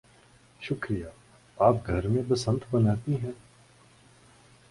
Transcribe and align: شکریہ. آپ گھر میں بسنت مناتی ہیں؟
شکریہ. 0.61 1.05
آپ 1.57 1.75
گھر 1.87 2.07
میں 2.07 2.23
بسنت 2.27 2.73
مناتی 2.73 3.15
ہیں؟ 3.23 3.31